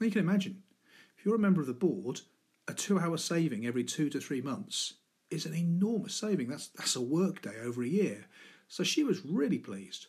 Now, 0.00 0.04
you 0.04 0.10
can 0.10 0.20
imagine, 0.20 0.62
if 1.18 1.24
you're 1.24 1.34
a 1.34 1.38
member 1.38 1.60
of 1.60 1.66
the 1.66 1.72
board, 1.72 2.20
a 2.68 2.74
two 2.74 2.98
hour 2.98 3.16
saving 3.16 3.66
every 3.66 3.84
two 3.84 4.10
to 4.10 4.20
three 4.20 4.40
months 4.40 4.94
is 5.30 5.46
an 5.46 5.54
enormous 5.54 6.14
saving. 6.14 6.48
That's, 6.48 6.68
that's 6.68 6.96
a 6.96 7.00
work 7.00 7.42
day 7.42 7.56
over 7.62 7.82
a 7.82 7.88
year. 7.88 8.26
So 8.68 8.84
she 8.84 9.04
was 9.04 9.24
really 9.24 9.58
pleased. 9.58 10.06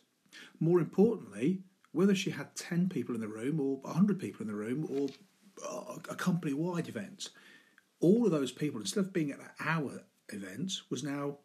More 0.60 0.80
importantly, 0.80 1.62
whether 1.92 2.14
she 2.14 2.30
had 2.30 2.54
10 2.54 2.88
people 2.88 3.14
in 3.14 3.20
the 3.20 3.28
room 3.28 3.60
or 3.60 3.76
100 3.78 4.18
people 4.18 4.42
in 4.42 4.48
the 4.48 4.54
room 4.54 4.86
or 4.90 5.08
a 6.08 6.14
company 6.14 6.52
wide 6.52 6.88
event, 6.88 7.30
all 8.00 8.24
of 8.24 8.30
those 8.30 8.52
people, 8.52 8.80
instead 8.80 9.00
of 9.00 9.12
being 9.12 9.30
at 9.30 9.40
an 9.40 9.50
hour 9.60 10.02
event, 10.30 10.72
was 10.90 11.02
now 11.02 11.38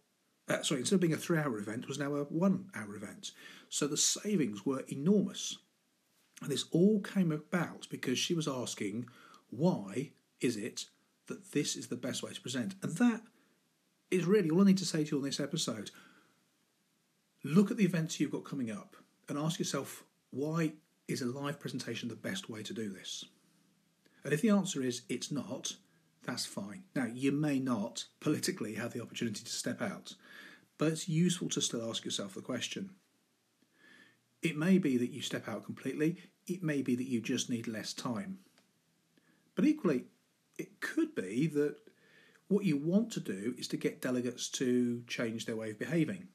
uh, 0.49 0.61
sorry, 0.61 0.81
instead 0.81 0.95
of 0.95 1.01
being 1.01 1.13
a 1.13 1.17
three 1.17 1.37
hour 1.37 1.57
event, 1.57 1.87
was 1.87 1.99
now 1.99 2.15
a 2.15 2.23
one 2.23 2.69
hour 2.75 2.95
event. 2.95 3.31
So 3.69 3.87
the 3.87 3.97
savings 3.97 4.65
were 4.65 4.83
enormous. 4.89 5.57
And 6.41 6.51
this 6.51 6.65
all 6.71 6.99
came 7.01 7.31
about 7.31 7.87
because 7.89 8.19
she 8.19 8.33
was 8.33 8.47
asking, 8.47 9.07
why 9.49 10.11
is 10.41 10.57
it 10.57 10.85
that 11.27 11.51
this 11.51 11.75
is 11.75 11.87
the 11.87 11.95
best 11.95 12.21
way 12.21 12.33
to 12.33 12.41
present? 12.41 12.75
And 12.81 12.97
that 12.97 13.21
is 14.11 14.25
really 14.25 14.49
all 14.49 14.61
I 14.61 14.65
need 14.65 14.77
to 14.79 14.85
say 14.85 15.05
to 15.05 15.11
you 15.11 15.17
on 15.17 15.23
this 15.23 15.39
episode. 15.39 15.91
Look 17.43 17.71
at 17.71 17.77
the 17.77 17.83
events 17.83 18.19
you've 18.19 18.31
got 18.31 18.45
coming 18.45 18.71
up 18.71 18.95
and 19.27 19.37
ask 19.37 19.59
yourself, 19.59 20.03
why 20.31 20.73
is 21.09 21.21
a 21.21 21.25
live 21.25 21.59
presentation 21.59 22.07
the 22.07 22.15
best 22.15 22.49
way 22.49 22.63
to 22.63 22.73
do 22.73 22.89
this? 22.89 23.25
And 24.23 24.31
if 24.31 24.41
the 24.41 24.49
answer 24.49 24.81
is 24.81 25.01
it's 25.09 25.31
not, 25.31 25.75
that's 26.23 26.45
fine. 26.45 26.83
Now, 26.95 27.05
you 27.05 27.33
may 27.33 27.59
not 27.59 28.05
politically 28.21 28.75
have 28.75 28.93
the 28.93 29.01
opportunity 29.01 29.43
to 29.43 29.51
step 29.51 29.81
out, 29.81 30.15
but 30.77 30.87
it's 30.87 31.09
useful 31.09 31.49
to 31.49 31.61
still 31.61 31.89
ask 31.89 32.05
yourself 32.05 32.33
the 32.33 32.41
question. 32.41 32.91
It 34.41 34.57
may 34.57 34.77
be 34.77 34.97
that 34.97 35.11
you 35.11 35.21
step 35.21 35.49
out 35.49 35.65
completely, 35.65 36.21
it 36.47 36.63
may 36.63 36.81
be 36.81 36.95
that 36.95 37.09
you 37.09 37.19
just 37.19 37.49
need 37.49 37.67
less 37.67 37.93
time. 37.93 38.39
But 39.55 39.65
equally, 39.65 40.05
it 40.57 40.79
could 40.79 41.13
be 41.13 41.47
that 41.47 41.75
what 42.47 42.63
you 42.63 42.77
want 42.77 43.11
to 43.11 43.19
do 43.19 43.53
is 43.57 43.67
to 43.69 43.77
get 43.77 44.01
delegates 44.01 44.49
to 44.51 45.03
change 45.07 45.45
their 45.45 45.55
way 45.57 45.71
of 45.71 45.79
behaving. 45.79 46.29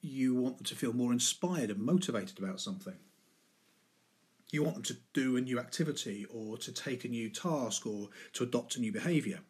You 0.00 0.34
want 0.34 0.58
them 0.58 0.64
to 0.66 0.76
feel 0.76 0.92
more 0.92 1.12
inspired 1.12 1.70
and 1.70 1.80
motivated 1.80 2.38
about 2.38 2.60
something 2.60 2.94
you 4.50 4.62
want 4.62 4.74
them 4.74 4.82
to 4.84 4.96
do 5.12 5.36
a 5.36 5.40
new 5.40 5.58
activity 5.58 6.26
or 6.30 6.56
to 6.58 6.72
take 6.72 7.04
a 7.04 7.08
new 7.08 7.28
task 7.28 7.86
or 7.86 8.08
to 8.32 8.44
adopt 8.44 8.76
a 8.76 8.80
new 8.80 8.92
behaviour. 8.92 9.40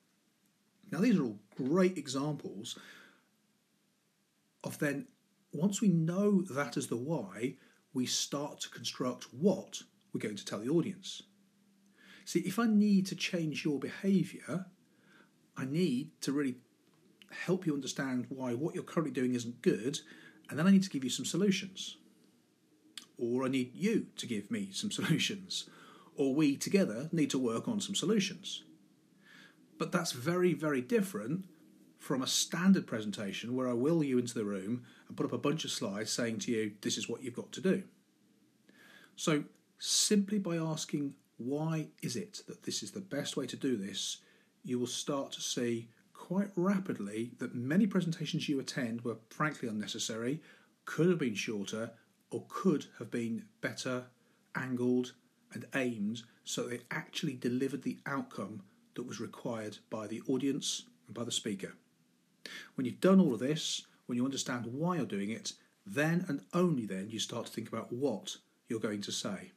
Now, 0.91 1.01
these 1.01 1.19
are 1.19 1.25
all 1.25 1.39
great 1.57 1.99
examples 1.99 2.79
of 4.65 4.79
then, 4.79 5.07
once 5.53 5.81
we 5.81 5.89
know 5.89 6.43
that 6.43 6.77
as 6.77 6.89
the 6.89 6.97
why, 6.97 7.55
we 7.95 8.07
start 8.07 8.61
to 8.61 8.69
construct 8.71 9.33
what 9.33 9.83
we're 10.13 10.21
going 10.21 10.37
to 10.37 10.45
tell 10.45 10.59
the 10.59 10.69
audience. 10.69 11.23
See, 12.25 12.41
if 12.41 12.59
I 12.59 12.67
need 12.67 13.07
to 13.07 13.17
change 13.17 13.65
your 13.65 13.79
behaviour, 13.79 14.67
I 15.57 15.65
need 15.65 16.11
to 16.23 16.33
really 16.33 16.57
help 17.31 17.67
you 17.67 17.75
understand 17.75 18.27
why 18.29 18.55
what 18.55 18.75
you're 18.75 18.85
currently 18.85 19.13
doing 19.13 19.35
isn't 19.35 19.63
good, 19.63 20.01
and 20.49 20.59
then 20.59 20.67
I 20.67 20.71
need 20.71 20.83
to 20.83 20.91
give 20.91 21.05
you 21.05 21.11
some 21.11 21.25
solutions 21.25 21.97
or 23.19 23.45
I 23.45 23.49
need 23.49 23.75
you 23.75 24.07
to 24.17 24.27
give 24.27 24.51
me 24.51 24.71
some 24.73 24.91
solutions, 24.91 25.69
or 26.17 26.35
we 26.35 26.57
together 26.57 27.09
need 27.13 27.31
to 27.31 27.39
work 27.39 27.69
on 27.69 27.81
some 27.81 27.95
solutions. 27.95 28.63
But 29.77 29.93
that's 29.93 30.13
very, 30.13 30.55
very 30.55 30.81
different 30.81 31.45
from 31.99 32.23
a 32.23 32.27
standard 32.27 32.87
presentation 32.87 33.55
where 33.55 33.69
I 33.69 33.73
will 33.73 34.03
you 34.03 34.19
into 34.19 34.35
the 34.35 34.45
room 34.45 34.85
and 35.09 35.17
put 35.17 35.27
up 35.27 35.33
a 35.33 35.39
bunch 35.39 35.65
of 35.65 35.71
slides 35.71 36.13
saying 36.13 36.39
to 36.41 36.53
you, 36.53 36.73
this 36.81 36.97
is 36.97 37.09
what 37.09 37.23
you've 37.23 37.37
got 37.37 37.53
to 37.53 37.61
do. 37.61 37.83
So, 39.17 39.45
simply 39.79 40.39
by 40.39 40.57
asking, 40.57 41.15
why 41.39 41.89
is 42.03 42.17
it 42.17 42.43
that 42.47 42.65
this 42.65 42.83
is 42.83 42.93
the 42.93 43.01
best 43.01 43.37
way 43.37 43.47
to 43.47 43.57
do 43.57 43.77
this, 43.77 44.19
you 44.65 44.79
will 44.79 44.87
start 44.87 45.33
to 45.33 45.41
see 45.41 45.89
quite 46.29 46.51
rapidly 46.57 47.31
that 47.39 47.55
many 47.55 47.87
presentations 47.87 48.51
you 48.51 48.61
attend 48.61 49.01
were 49.01 49.17
frankly 49.31 49.67
unnecessary, 49.67 50.43
could 50.85 51.09
have 51.09 51.19
been 51.19 51.35
shorter, 51.35 51.91
or 52.31 52.45
could 52.49 52.85
have 52.99 53.11
been 53.11 53.47
better 53.63 54.05
angled 54.55 55.15
and 55.55 55.65
aimed 55.75 56.23
so 56.45 56.65
they 56.65 56.81
actually 56.91 57.33
delivered 57.33 57.83
the 57.83 57.97
outcome 58.05 58.61
that 58.95 59.07
was 59.07 59.21
required 59.21 59.79
by 59.89 60.07
the 60.07 60.21
audience 60.29 60.85
and 61.07 61.15
by 61.15 61.25
the 61.25 61.33
speaker. 61.33 61.73
When 62.75 62.85
you've 62.85 63.01
done 63.01 63.21
all 63.21 63.33
of 63.33 63.41
this, 63.41 63.87
when 64.05 64.19
you 64.19 64.25
understand 64.27 64.67
why 64.67 64.97
you're 64.97 65.07
doing 65.07 65.31
it, 65.31 65.55
then 65.87 66.27
and 66.29 66.43
only 66.53 66.85
then 66.85 67.09
you 67.09 67.21
start 67.21 67.47
to 67.47 67.53
think 67.53 67.69
about 67.69 67.91
what 67.91 68.37
you're 68.69 68.81
going 68.81 69.01
to 69.01 69.13
say. 69.13 69.53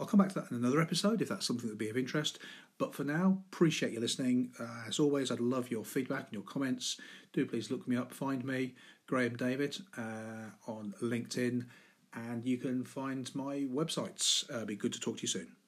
I'll 0.00 0.06
come 0.06 0.18
back 0.18 0.30
to 0.30 0.34
that 0.36 0.50
in 0.50 0.56
another 0.56 0.80
episode 0.80 1.20
if 1.20 1.28
that's 1.28 1.46
something 1.46 1.66
that 1.66 1.72
would 1.72 1.78
be 1.78 1.90
of 1.90 1.96
interest. 1.98 2.38
But 2.78 2.94
for 2.94 3.04
now, 3.04 3.42
appreciate 3.52 3.92
you 3.92 4.00
listening. 4.00 4.50
Uh, 4.58 4.84
as 4.88 4.98
always, 4.98 5.30
I'd 5.30 5.40
love 5.40 5.70
your 5.70 5.84
feedback 5.84 6.24
and 6.24 6.32
your 6.32 6.42
comments. 6.42 6.98
Do 7.34 7.44
please 7.44 7.70
look 7.70 7.86
me 7.86 7.96
up, 7.96 8.10
find 8.10 8.42
me, 8.42 8.74
Graham 9.06 9.36
David, 9.36 9.76
uh, 9.98 10.50
on 10.66 10.94
LinkedIn, 11.02 11.66
and 12.14 12.44
you 12.46 12.56
can 12.56 12.82
find 12.82 13.32
my 13.34 13.66
websites. 13.70 14.50
Uh, 14.50 14.64
be 14.64 14.74
good 14.74 14.94
to 14.94 15.00
talk 15.00 15.18
to 15.18 15.22
you 15.22 15.28
soon. 15.28 15.59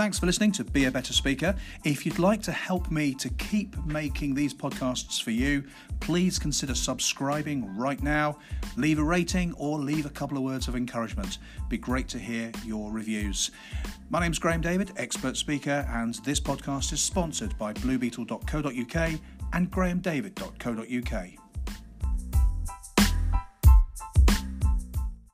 Thanks 0.00 0.18
for 0.18 0.24
listening 0.24 0.50
to 0.52 0.64
Be 0.64 0.86
a 0.86 0.90
Better 0.90 1.12
Speaker. 1.12 1.54
If 1.84 2.06
you'd 2.06 2.18
like 2.18 2.40
to 2.44 2.52
help 2.52 2.90
me 2.90 3.12
to 3.16 3.28
keep 3.28 3.76
making 3.84 4.34
these 4.34 4.54
podcasts 4.54 5.22
for 5.22 5.30
you, 5.30 5.62
please 6.00 6.38
consider 6.38 6.74
subscribing 6.74 7.76
right 7.76 8.02
now. 8.02 8.38
Leave 8.78 8.98
a 8.98 9.04
rating 9.04 9.52
or 9.58 9.78
leave 9.78 10.06
a 10.06 10.08
couple 10.08 10.38
of 10.38 10.42
words 10.42 10.68
of 10.68 10.74
encouragement. 10.74 11.36
Be 11.68 11.76
great 11.76 12.08
to 12.08 12.18
hear 12.18 12.50
your 12.64 12.90
reviews. 12.90 13.50
My 14.08 14.20
name's 14.20 14.38
Graham 14.38 14.62
David, 14.62 14.90
expert 14.96 15.36
speaker, 15.36 15.86
and 15.90 16.14
this 16.24 16.40
podcast 16.40 16.94
is 16.94 17.02
sponsored 17.02 17.58
by 17.58 17.74
bluebeetle.co.uk 17.74 19.20
and 19.52 19.70
grahamdavid.co.uk. 19.70 21.39